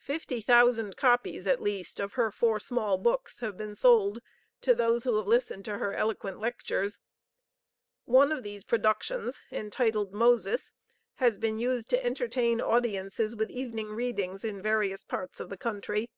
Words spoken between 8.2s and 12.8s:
of those productions entitled "Moses" has been used to entertain